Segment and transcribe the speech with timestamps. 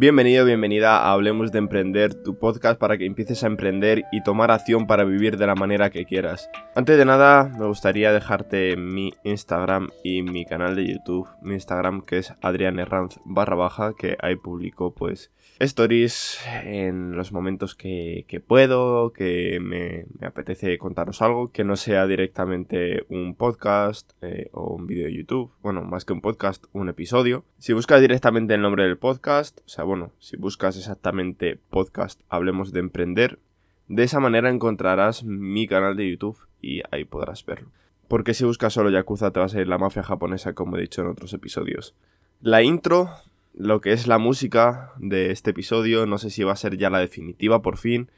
[0.00, 4.50] Bienvenido, bienvenida a Hablemos de Emprender, tu podcast para que empieces a emprender y tomar
[4.50, 6.48] acción para vivir de la manera que quieras.
[6.74, 11.28] Antes de nada, me gustaría dejarte mi Instagram y mi canal de YouTube.
[11.42, 12.80] Mi Instagram que es Adrián
[13.26, 15.30] barra baja, que ahí publico pues
[15.60, 23.04] stories en los momentos que, puedo, que me, apetece contaros algo, que no sea directamente
[23.10, 25.52] un podcast eh, o un vídeo de YouTube.
[25.60, 27.44] Bueno, más que un podcast, un episodio.
[27.58, 32.72] Si buscas directamente el nombre del podcast, o sea, bueno, si buscas exactamente podcast, hablemos
[32.72, 33.40] de emprender,
[33.88, 37.72] de esa manera encontrarás mi canal de YouTube y ahí podrás verlo.
[38.06, 41.02] Porque si buscas solo Yakuza te va a salir la mafia japonesa como he dicho
[41.02, 41.96] en otros episodios.
[42.40, 43.10] La intro
[43.52, 46.06] lo que es la música de este episodio.
[46.06, 48.12] No sé si va a ser ya la definitiva por fin.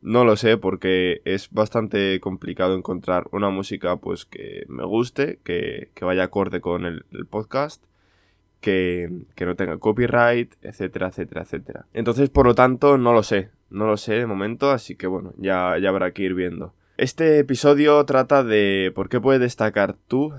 [0.00, 5.90] No lo sé porque es bastante complicado encontrar una música pues que me guste, que,
[6.00, 7.84] vaya acorde con el, podcast,
[8.62, 11.86] que, que, no tenga copyright, etcétera, etcétera, etcétera.
[11.92, 13.50] Entonces, por lo tanto, no lo sé.
[13.68, 16.72] No lo sé de momento, así que bueno, ya, ya habrá que ir viendo.
[16.96, 20.32] Este episodio trata de por qué puedes destacar tú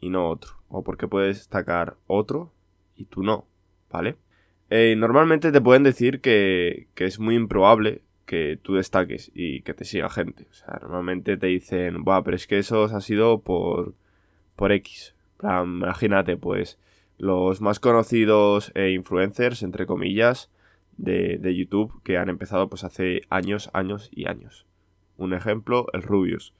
[0.00, 0.52] y no otro.
[0.68, 2.52] O por qué puedes destacar otro
[2.94, 3.46] y tú no.
[3.92, 4.16] ¿vale?
[4.70, 9.84] Eh, normalmente te pueden decir que, es muy improbable que tú destaques y que te
[9.84, 10.46] siga gente.
[10.50, 13.94] O sea, normalmente te dicen, va, pero es que eso ha sido por,
[14.56, 15.14] por X.
[15.42, 16.78] imagínate, pues,
[17.22, 20.50] los más conocidos e influencers, entre comillas,
[20.96, 24.66] de, YouTube que han empezado pues hace años, años y años.
[25.18, 26.52] Un ejemplo, el Rubius,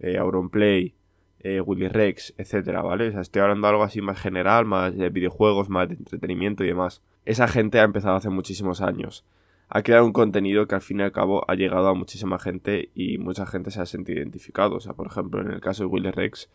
[0.00, 0.96] eh, Auronplay,
[1.38, 3.10] eh, Willy Rex, etcétera, ¿vale?
[3.10, 6.64] O sea, estoy hablando de algo así más general, más de videojuegos, más de entretenimiento
[6.64, 7.00] y demás.
[7.24, 9.24] Esa gente ha empezado hace muchísimos años.
[9.68, 12.90] Ha creado un contenido que al fin y al cabo ha llegado a muchísima gente
[12.92, 14.74] y mucha gente se ha sentido identificado.
[14.74, 16.50] O sea, por ejemplo, en el caso de Willy Rex,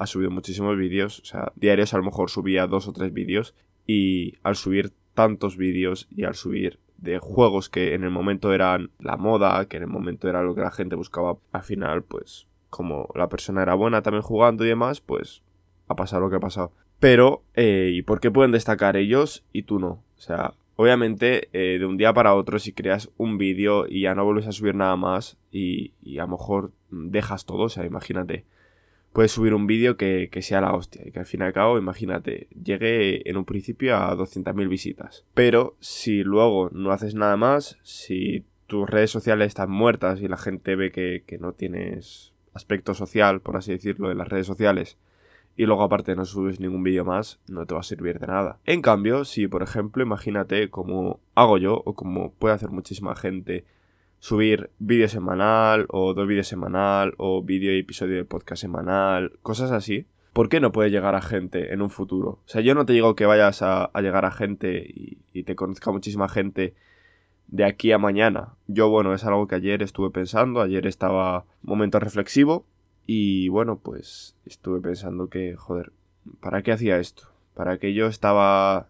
[0.00, 1.20] ha subido muchísimos vídeos.
[1.20, 3.54] O sea, diarios a lo mejor subía dos o tres vídeos.
[3.86, 8.90] Y al subir tantos vídeos y al subir de juegos que en el momento eran
[8.98, 12.46] la moda, que en el momento era lo que la gente buscaba, al final, pues
[12.70, 15.42] como la persona era buena también jugando y demás, pues
[15.88, 16.72] ha pasado lo que ha pasado.
[16.98, 20.02] Pero, eh, ¿y por qué pueden destacar ellos y tú no?
[20.16, 24.14] O sea, obviamente eh, de un día para otro si creas un vídeo y ya
[24.14, 28.44] no vuelves a subir nada más y, a lo mejor dejas todo, o sea, imagínate,
[29.12, 31.52] puedes subir un vídeo que, que, sea la hostia y que al fin y al
[31.52, 35.24] cabo, imagínate, llegue en un principio a 200.000 visitas.
[35.34, 40.36] Pero si luego no haces nada más, si tus redes sociales están muertas y la
[40.36, 44.96] gente ve que, que no tienes aspecto social, por así decirlo, de las redes sociales,
[45.56, 48.58] y luego aparte no subes ningún vídeo más, no te va a servir de nada.
[48.64, 53.64] En cambio, si por ejemplo, imagínate como hago yo, o como puede hacer muchísima gente,
[54.20, 59.72] subir vídeo semanal, o dos vídeos semanal, o vídeo y episodio de podcast semanal, cosas
[59.72, 62.30] así, ¿por qué no puede llegar a gente en un futuro?
[62.30, 65.56] O sea, yo no te digo que vayas a, llegar a gente y, y te
[65.56, 66.74] conozca muchísima gente
[67.48, 68.54] de aquí a mañana.
[68.68, 72.64] Yo, bueno, es algo que ayer estuve pensando, ayer estaba momento reflexivo
[73.06, 75.92] y bueno, pues estuve pensando que, joder,
[76.40, 77.24] ¿para qué hacía esto?
[77.54, 78.88] ¿Para qué yo estaba,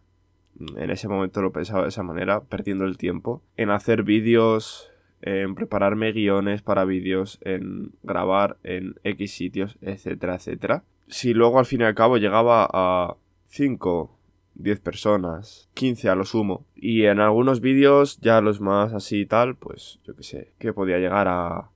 [0.76, 4.90] en ese momento lo pensaba de esa manera, perdiendo el tiempo, en hacer vídeos,
[5.22, 10.84] en prepararme guiones para vídeos, en grabar en X sitios, etcétera, etcétera?
[11.08, 13.16] Si luego al fin y al cabo llegaba a
[13.48, 14.16] 5
[14.54, 16.64] 10 personas, 15 a lo sumo.
[16.75, 20.72] Y en algunos vídeos, ya los más así y tal, pues yo qué sé, que
[20.72, 21.70] podía llegar a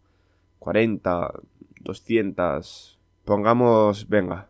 [0.59, 1.33] 40,
[1.81, 4.49] 200, pongamos, venga,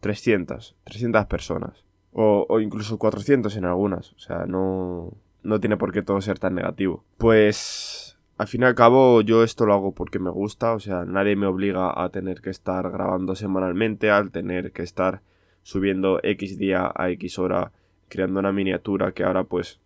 [0.00, 1.84] 300, 300 personas.
[2.12, 4.12] O, o incluso 400 en algunas.
[4.12, 7.04] O sea, no, no tiene por qué todo ser tan negativo.
[7.16, 8.11] Pues
[8.42, 11.36] al fin y al cabo yo esto lo hago porque me gusta, o sea, nadie
[11.36, 15.22] me obliga a tener que estar grabando semanalmente, al tener que estar
[15.62, 17.70] subiendo X día a X hora,
[18.08, 19.78] creando una miniatura que ahora pues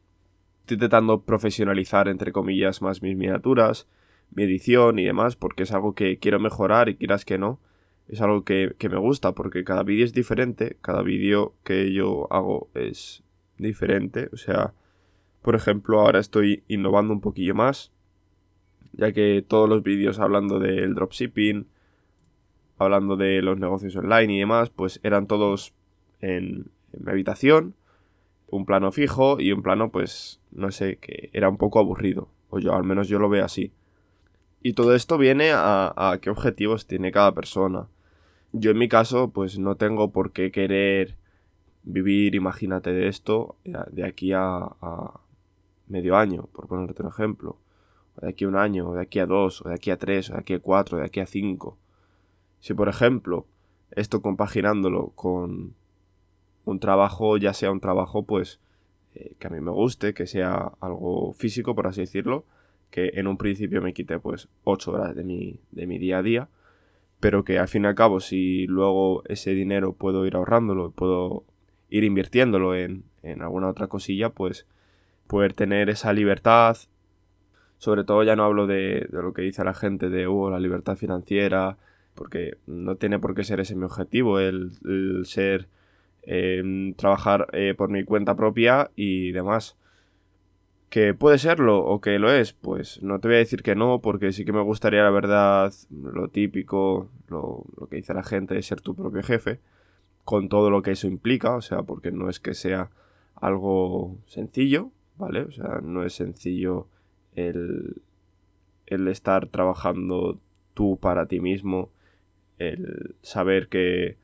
[0.61, 3.89] estoy intentando profesionalizar entre comillas más mis miniaturas,
[4.31, 7.61] mi edición y demás, porque es algo que quiero mejorar y quieras que no,
[8.09, 12.27] es algo que, que me gusta porque cada vídeo es diferente, cada vídeo que yo
[12.33, 13.23] hago es
[13.59, 14.73] diferente, o sea,
[15.43, 17.93] por ejemplo, ahora estoy innovando un poquillo más,
[18.97, 21.67] ya que todos los vídeos hablando del dropshipping,
[22.79, 25.75] hablando de los negocios online y demás, pues eran todos
[26.21, 27.75] en, mi habitación,
[28.49, 32.29] un plano fijo y un plano, pues, no sé, que era un poco aburrido.
[32.49, 33.73] O yo, al menos yo lo veo así.
[34.63, 37.89] Y todo esto viene a, qué objetivos tiene cada persona.
[38.53, 41.17] Yo en mi caso, pues no tengo por qué querer
[41.83, 45.21] vivir, imagínate, de esto de aquí a, a
[45.89, 47.59] medio año, por ponerte un ejemplo.
[48.21, 50.31] De aquí a un año, o de aquí a dos, o de aquí a tres,
[50.31, 51.79] o de aquí a cuatro, de aquí a cinco.
[52.61, 53.47] Si por ejemplo,
[53.91, 55.75] esto compaginándolo con
[56.65, 58.61] un trabajo, ya sea un trabajo pues
[59.15, 62.45] eh, que a mí me guste, que sea algo físico, por así decirlo,
[62.91, 66.23] que en un principio me quite pues 8 horas de mi, de mi día a
[66.23, 66.49] día,
[67.21, 71.45] pero que al fin y al cabo si luego ese dinero puedo ir ahorrándolo, puedo
[71.89, 74.67] ir invirtiéndolo en, en alguna otra cosilla, pues
[75.27, 76.77] poder tener esa libertad.
[77.79, 80.59] Sobre todo ya no hablo de, de lo que dice la gente de oh, la
[80.59, 81.77] libertad financiera,
[82.17, 84.73] porque no tiene por qué ser ese mi objetivo, el,
[85.25, 85.69] ser,
[86.23, 89.77] em, trabajar eh, por mi cuenta propia y demás.
[90.89, 94.01] Que puede serlo o que lo es, pues no te voy a decir que no,
[94.01, 98.55] porque sí que me gustaría, la verdad, lo típico, lo, lo que dice la gente
[98.55, 99.61] de ser tu propio jefe,
[100.25, 102.91] con todo lo que eso implica, o sea, porque no es que sea
[103.35, 105.43] algo sencillo, ¿vale?
[105.43, 106.87] O sea, no es sencillo
[107.37, 108.03] el,
[108.87, 110.41] el estar trabajando
[110.75, 111.91] tú para ti mismo,
[112.59, 114.17] el saber que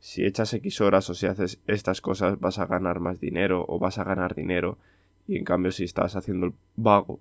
[0.00, 3.78] si echas X horas o si haces estas cosas vas a ganar más dinero o
[3.78, 4.76] vas a ganar dinero
[5.26, 7.20] y en cambio si estás haciendo el vago,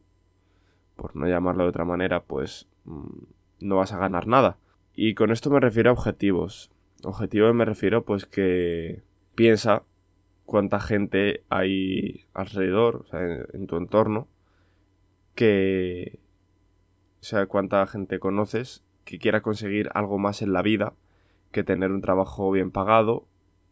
[0.95, 3.23] por no llamarlo de otra manera, pues mm,
[3.61, 4.57] no vas a ganar nada.
[4.95, 6.69] Y con esto me refiero a objetivos.
[7.03, 9.01] Objetivos me refiero pues que
[9.35, 9.83] piensa
[10.45, 13.19] cuánta gente hay alrededor, o sea,
[13.53, 14.27] en, tu entorno,
[15.35, 16.19] que...
[17.21, 20.93] O sea, cuánta gente conoces que quiera conseguir algo más en la vida
[21.51, 23.25] que tener un trabajo bien pagado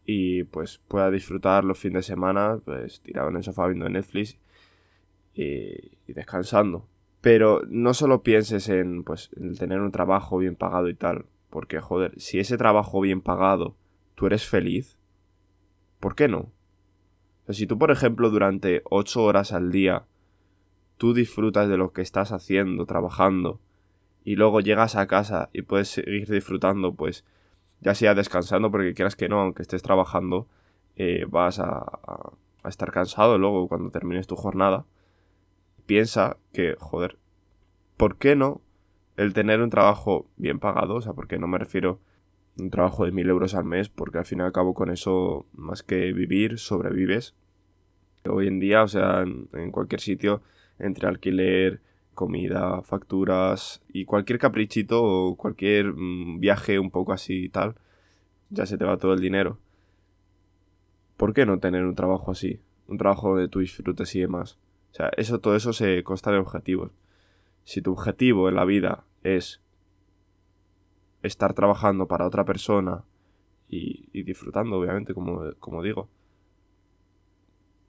[0.06, 4.38] y pues pueda disfrutar los fines de semana pues tirado en el sofá viendo Netflix
[5.34, 6.88] y, descansando.
[7.22, 11.80] Pero no solo pienses en pues en tener un trabajo bien pagado y tal, porque
[11.80, 13.76] joder, si ese trabajo bien pagado
[14.16, 14.98] tú eres feliz,
[16.00, 16.52] ¿por qué no?
[17.50, 20.06] si tú, por ejemplo, durante 8 horas al día,
[21.02, 23.60] tú disfrutas de lo que estás haciendo, trabajando,
[24.24, 27.26] y luego llegas a casa y puedes seguir disfrutando, pues
[27.80, 30.48] ya sea descansando, porque quieras que no, aunque estés trabajando,
[30.96, 34.86] eh, vas a, a, estar cansado luego cuando termines tu jornada.
[35.88, 37.18] Piensa que, joder,
[37.98, 38.62] ¿por qué no
[39.18, 40.98] el tener un trabajo bien pagado?
[40.98, 42.00] O sea, porque no me refiero
[42.60, 45.48] un trabajo de mil euros al mes, porque al fin y al cabo con eso,
[45.54, 47.34] más que vivir, sobrevives.
[48.30, 50.44] Hoy en día, o sea, en, cualquier sitio,
[50.82, 51.82] entre alquiler,
[52.14, 57.76] comida, facturas y cualquier caprichito o cualquier mm, viaje un poco así y tal,
[58.50, 59.60] ya se te va todo el dinero.
[61.18, 62.60] ¿Por qué no tener un trabajo así?
[62.88, 64.58] Un trabajo de tu disfrutes y demás.
[64.92, 66.92] O sea, eso, todo eso se consta de objetivos.
[67.64, 69.62] Si tu objetivo en la vida es
[71.24, 73.04] estar trabajando para otra persona
[73.70, 76.10] y, disfrutando, obviamente, como, como digo.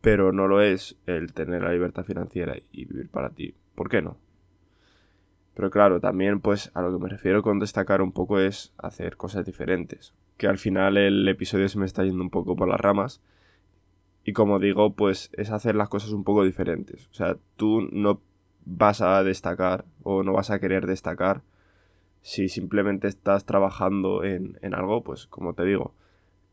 [0.03, 3.55] Pero no lo es el tener la libertad financiera y vivir para ti.
[3.75, 4.19] ¿Por qué no?
[5.55, 9.17] Pero claro, también pues a lo que me refiero con destacar un poco es hacer
[9.17, 10.13] cosas diferentes.
[10.37, 13.23] Que al final el episodio se me está yendo un poco por las ramas.
[14.25, 17.09] Y como digo, pues es hacer las cosas un poco diferentes.
[17.09, 18.21] O sea, tú no
[18.65, 21.43] vas a destacar o no vas a querer destacar
[22.23, 25.93] si simplemente estás trabajando en, algo, pues como te digo,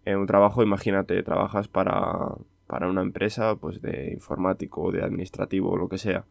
[0.04, 2.36] en un trabajo, imagínate, trabajas para,
[2.70, 6.26] para una empresa pues de informático, de administrativo, o lo que sea.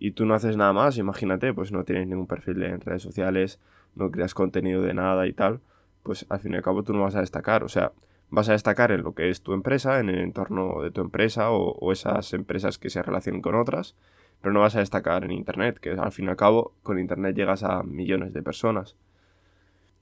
[0.00, 3.60] Y tú no haces nada más, imagínate, pues no tienes ningún perfil en redes sociales,
[3.94, 5.60] no creas contenido de nada y tal,
[6.02, 7.62] pues al fin y al cabo tú no vas a destacar.
[7.62, 7.92] O sea,
[8.30, 11.52] vas a destacar en lo que es tu empresa, en el entorno de tu empresa
[11.52, 13.94] o, o esas empresas que se relacionen con otras,
[14.42, 17.36] pero no vas a destacar en Internet, que al fin y al cabo con Internet
[17.36, 18.96] llegas a millones de personas.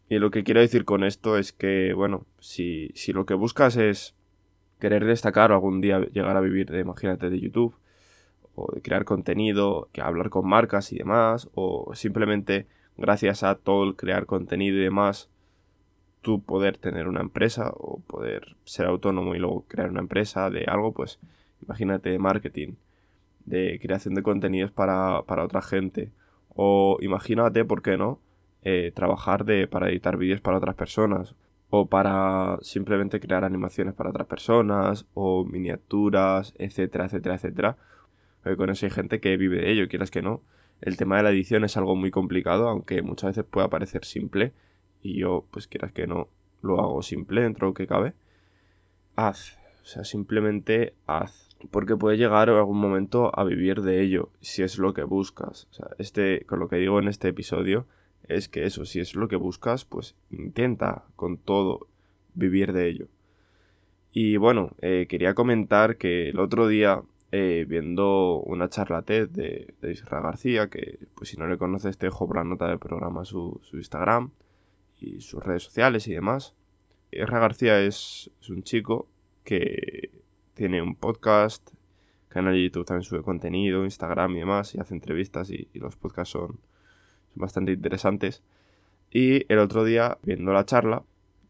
[0.09, 3.77] Y lo que quiero decir con esto es que, bueno, si, si lo que buscas
[3.77, 4.15] es
[4.79, 7.75] querer destacar o algún día llegar a vivir de, imagínate, de YouTube,
[8.55, 12.67] o de crear contenido, que hablar con marcas y demás, o simplemente
[12.97, 15.31] gracias a todo el crear contenido y demás,
[16.23, 20.65] tú poder tener una empresa o poder ser autónomo y luego crear una empresa de
[20.65, 21.21] algo, pues
[21.63, 22.75] imagínate marketing
[23.45, 26.11] de creación de contenidos para, otra gente.
[26.49, 28.21] O imagínate, ¿por qué no?
[28.63, 31.35] Eh, trabajar de, para editar vídeos para otras personas.
[31.71, 35.07] O para simplemente crear animaciones para otras personas.
[35.15, 37.77] O miniaturas, etcétera, etcétera, etcétera.
[38.57, 40.43] con eso hay gente que vive de ello, quieras que no.
[40.81, 44.53] El tema de la edición es algo muy complicado, aunque muchas veces pueda parecer simple.
[45.03, 46.29] Y yo, pues quieras que no,
[46.63, 48.15] lo hago simple dentro de lo que cabe.
[49.17, 49.59] Haz.
[49.83, 54.63] O sea, simplemente haz porque puede llegar en algún momento a vivir de ello, si
[54.63, 55.67] es lo que buscas.
[55.71, 57.87] O sea, este, con lo que digo en este episodio,
[58.29, 61.87] es que eso, si es lo que buscas, pues intenta con todo
[62.35, 63.09] vivir de ello.
[64.13, 67.03] Y bueno, eh, quería comentar que el otro día,
[67.33, 71.99] eh, viendo una charla TED de, de Isra García, que pues si no le conoces
[71.99, 74.31] te dejo por la nota del programa su, su Instagram
[74.99, 76.55] y sus redes sociales y demás.
[77.13, 79.09] Isra García es, es un chico
[79.45, 80.11] que
[80.55, 81.77] tiene un podcast
[82.37, 86.33] canal de YouTube también sube contenido, Instagram y demás, y hace entrevistas y, los podcasts
[86.33, 86.61] son,
[87.37, 88.43] bastante interesantes.
[89.11, 91.05] Y el otro día, viendo la charla,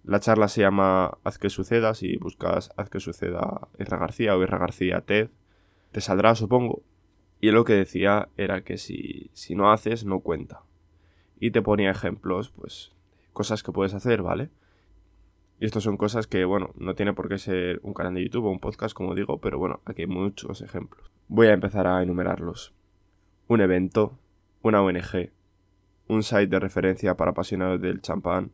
[0.04, 4.42] la charla se llama Haz que suceda, si buscas Haz que suceda Irra García o
[4.42, 5.30] Irra García TED,
[5.90, 6.82] te saldrá, supongo.
[7.40, 10.62] Y lo que decía era que si, si no haces, no cuenta.
[11.40, 12.92] Y te ponía ejemplos, pues,
[13.32, 14.50] cosas que puedes hacer, ¿vale?
[15.58, 18.44] Y estas son cosas que, bueno, no tiene por qué ser un canal de YouTube
[18.44, 21.10] o un podcast, como digo, pero bueno, aquí hay muchos ejemplos.
[21.28, 22.74] Voy a empezar a enumerarlos.
[23.48, 24.18] Un evento,
[24.62, 25.30] una ONG,
[26.08, 28.52] un site de referencia para apasionados del champán,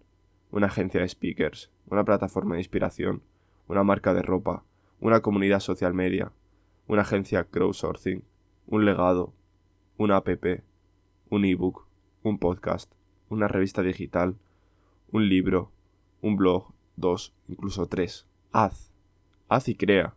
[0.51, 3.23] una agencia de speakers, una plataforma de inspiración,
[3.69, 4.65] una marca de ropa,
[5.01, 6.33] una comunidad social media,
[6.87, 8.25] una agencia crowdsourcing,
[8.67, 9.33] un legado,
[9.99, 10.29] una app,
[11.31, 11.87] un ebook,
[12.23, 12.93] un podcast,
[13.29, 14.37] una revista digital,
[15.11, 15.71] un libro,
[16.21, 18.27] un blog, dos, incluso tres.
[18.53, 18.93] Haz.
[19.49, 20.15] Haz y crea.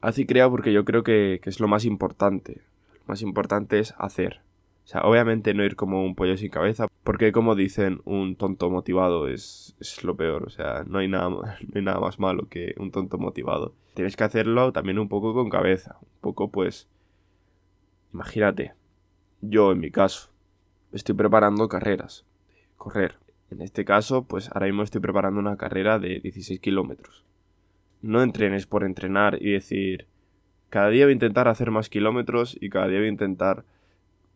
[0.00, 2.62] Haz y crea porque yo creo que, es lo más importante.
[2.94, 4.40] Lo más importante es hacer.
[4.88, 8.70] O sea, obviamente no ir como un pollo sin cabeza, porque como dicen, un tonto
[8.70, 10.44] motivado es, es lo peor.
[10.46, 13.74] O sea, no hay, nada, no hay nada más malo que un tonto motivado.
[13.92, 15.98] Tienes que hacerlo también un poco con cabeza.
[16.00, 16.88] Un poco, pues...
[18.14, 18.72] Imagínate,
[19.42, 20.30] yo en mi caso,
[20.92, 22.24] estoy preparando carreras.
[22.78, 23.18] Correr.
[23.50, 27.26] En este caso, pues ahora mismo estoy preparando una carrera de 16 kilómetros.
[28.00, 30.06] No entrenes por entrenar y decir,
[30.70, 33.66] cada día voy a intentar hacer más kilómetros y cada día voy a intentar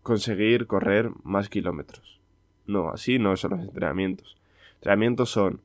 [0.02, 2.20] conseguir correr más kilómetros.
[2.66, 4.36] No, así no son los entrenamientos.
[4.74, 5.60] Entrenamientos son,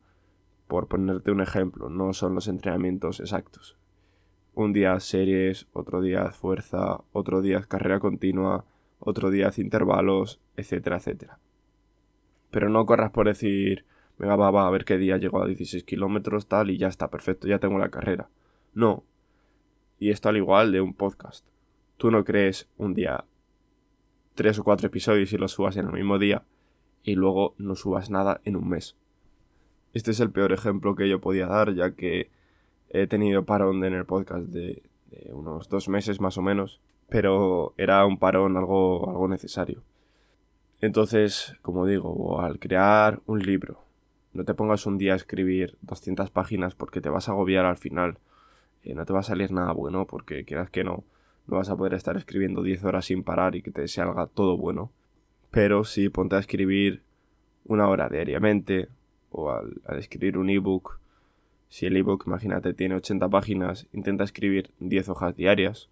[0.68, 3.78] por ponerte un ejemplo, no son los entrenamientos exactos.
[4.54, 8.66] Un día series, otro día fuerza, otro día carrera continua,
[9.00, 11.40] otro día intervalos, etcétera, etcétera.
[12.50, 13.86] Pero no corras por decir,
[14.18, 17.10] venga, va, va, a ver qué día llego a 16 kilómetros, tal, y ya está,
[17.10, 18.30] perfecto, ya tengo la carrera.
[18.74, 19.04] No.
[20.00, 21.46] Y esto al igual de un podcast.
[21.98, 23.26] Tú no crees un día
[24.38, 26.44] tres o cuatro episodios y los subas en el mismo día
[27.04, 28.96] y luego no subas nada en un mes.
[29.94, 32.30] Este es el peor ejemplo que yo podía dar, ya que
[32.90, 34.84] he tenido parón en el podcast de,
[35.32, 36.80] unos dos meses más o menos,
[37.10, 39.82] pero era un parón algo, algo necesario.
[40.82, 43.82] Entonces, como digo, al crear un libro,
[44.34, 47.78] no te pongas un día a escribir 200 páginas porque te vas a agobiar al
[47.78, 48.20] final.
[48.84, 51.06] Eh, no te va a salir nada bueno porque quieras que no,
[51.48, 54.58] no vas a poder estar escribiendo 10 horas sin parar y que te salga todo
[54.58, 54.92] bueno.
[55.52, 57.04] Pero sí, ponte a escribir
[57.66, 58.90] una hora diariamente
[59.32, 61.00] o al, al escribir un ebook.
[61.70, 65.90] Si el ebook, imagínate, tiene 80 páginas, intenta escribir 10 hojas diarias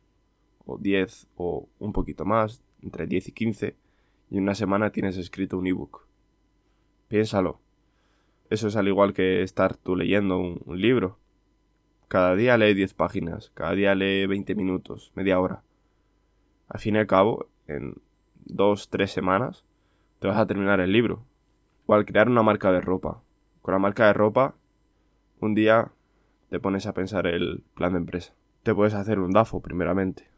[0.66, 3.76] o 10 o un poquito más, entre 10 y 15
[4.30, 6.08] y en una semana tienes escrito un ebook.
[7.08, 7.60] Piénsalo.
[8.50, 11.18] Eso es al igual que estar tú leyendo un, libro.
[12.16, 15.64] Cada día lee 10 páginas, cada día lee 20 minutos, media hora.
[16.70, 17.96] Al fin y al cabo, en
[18.46, 19.66] 2, 3 semanas,
[20.20, 21.26] te vas a terminar el libro.
[21.88, 23.22] O al crear una marca de ropa.
[23.62, 24.56] Con la marca de ropa,
[25.42, 25.92] un día
[26.50, 28.34] te pones a pensar el plan de empresa.
[28.64, 30.30] Te puedes hacer un DAFO primeramente.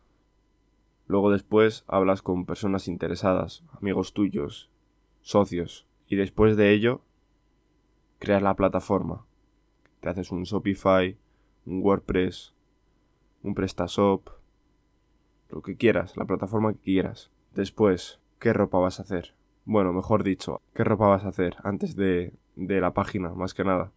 [1.05, 4.71] Luego después hablas con personas interesadas, amigos tuyos,
[5.21, 7.01] socios, y después de ello
[8.17, 9.27] creas la plataforma.
[9.99, 11.19] Te haces un Shopify,
[11.67, 12.53] un WordPress,
[13.43, 14.29] un PrestaShop,
[15.49, 17.29] lo que quieras, la plataforma que quieras.
[17.53, 19.35] Después, ¿qué ropa vas a hacer?
[19.65, 23.65] Bueno, mejor dicho, ¿qué ropa vas a hacer antes de, de la página, más que
[23.65, 23.91] nada?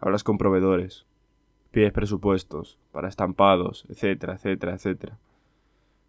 [0.00, 1.06] Hablas con proveedores,
[1.70, 5.18] pides presupuestos para estampados, etcétera, etcétera, etcétera.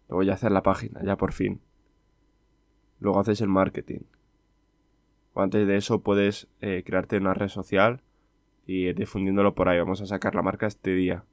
[0.08, 1.60] Luego ya hacer la página, ya por fin.
[2.98, 4.00] Luego haces el marketing.
[5.34, 8.02] O antes de eso puedes eh, crearte una red social
[8.66, 9.78] y difundiéndolo por ahí.
[9.78, 11.24] Vamos a sacar la marca este día.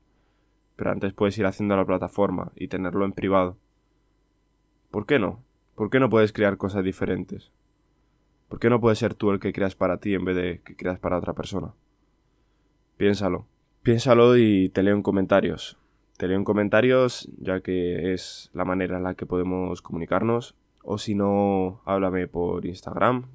[0.75, 3.57] Pero antes puedes ir haciendo la plataforma y tenerlo en privado.
[4.89, 5.43] ¿Por qué no?
[5.75, 7.51] ¿Por qué no puedes crear cosas diferentes?
[8.49, 10.75] ¿Por qué no puedes ser tú el que creas para ti en vez de que
[10.75, 11.73] creas para otra persona?
[12.97, 13.47] Piénsalo.
[13.81, 15.77] Piénsalo y te leo en comentarios.
[16.17, 20.55] Te leo en comentarios, ya que es la manera en la que podemos comunicarnos.
[20.83, 23.27] O si no, háblame por Instagram,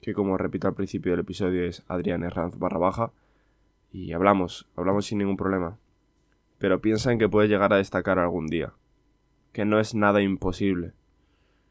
[0.00, 3.12] que como repito al principio del episodio es Adrián Herranz barra baja.
[3.94, 5.78] Y hablamos, hablamos sin ningún problema.
[6.58, 8.72] Pero piensa en que puedes llegar a destacar algún día.
[9.52, 10.94] Que no es nada imposible.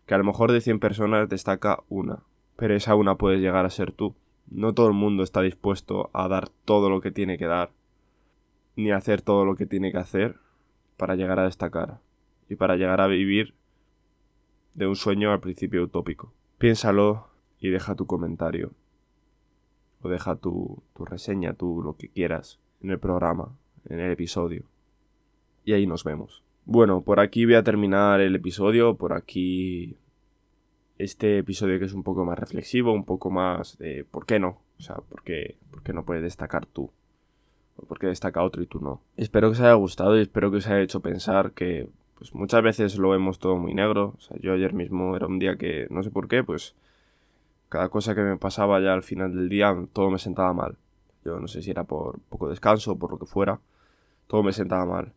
[0.06, 2.24] Que a lo mejor de 100 personas destaca una.
[2.56, 4.16] Pero esa una puedes llegar a ser tú.
[4.50, 7.72] No todo el mundo está dispuesto a dar todo lo que tiene que dar.
[8.78, 10.38] Ni a hacer todo lo que tiene que hacer
[10.96, 12.00] para llegar a destacar
[12.48, 13.54] y para llegar a vivir
[14.76, 16.32] de un sueño al principio utópico.
[16.58, 17.28] Piénsalo
[17.60, 18.72] y deja tu comentario
[20.04, 23.58] o deja tu, tu reseña, tú lo que quieras en el programa,
[23.90, 24.64] en el episodio.
[25.66, 26.44] Y ahí nos vemos.
[26.66, 29.98] Bueno, por aquí voy a terminar el episodio, por aquí
[30.98, 34.60] este episodio que es un poco más reflexivo, un poco más de por qué no,
[34.78, 36.92] o sea, por qué, por qué no puedes destacar tú,
[37.76, 39.02] o por qué destaca otro y tú no.
[39.18, 42.62] Espero que os haya gustado y espero que os haya hecho pensar que pues muchas
[42.62, 45.88] veces lo vemos todo muy negro, o sea, yo ayer mismo era un día que
[45.90, 46.76] no sé por qué, pues
[47.74, 50.78] cada cosa que me pasaba ya al final del día todo me sentaba mal.
[51.26, 53.60] Yo no sé si era por poco descanso o por lo que fuera,
[54.28, 55.12] todo me sentaba mal.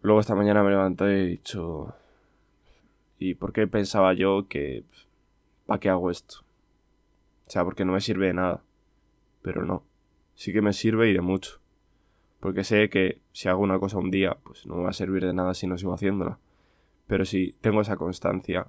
[0.00, 1.96] Luego esta mañana me levanté y he dicho,
[3.18, 4.84] ¿y por qué pensaba yo que...
[5.66, 6.44] ¿Para qué hago esto?
[7.48, 8.62] O sea, porque no me sirve de nada.
[9.42, 9.82] Pero no,
[10.36, 11.58] sí que me sirve y de mucho.
[12.38, 15.26] Porque sé que si hago una cosa un día, pues no me va a servir
[15.26, 16.38] de nada si no sigo haciéndola.
[17.08, 18.68] Pero si tengo esa constancia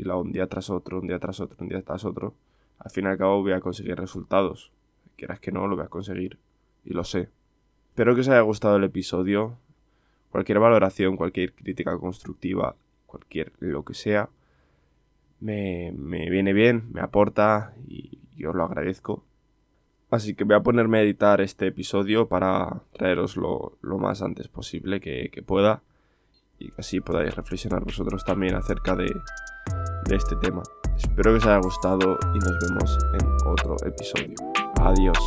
[0.00, 2.34] y un día tras otro, un día tras otro, un día tras otro,
[2.78, 4.72] al fin y al cabo voy a conseguir resultados.
[5.16, 6.38] Quieras que no, lo voy a conseguir.
[6.84, 7.28] Y lo sé.
[7.88, 9.58] Espero que os haya gustado el episodio
[10.30, 12.76] cualquier valoración, cualquier crítica constructiva,
[13.06, 14.30] cualquier lo que sea,
[15.40, 19.24] me, viene bien, me aporta y yo lo agradezco.
[20.10, 25.00] Así que voy a ponerme a editar este episodio para traeroslo lo más antes posible
[25.00, 25.82] que, pueda
[26.58, 29.12] y que así podáis reflexionar vosotros también acerca de,
[30.16, 30.62] este tema.
[30.96, 34.34] Espero que os haya gustado y nos vemos en otro episodio.
[34.80, 35.18] Adiós.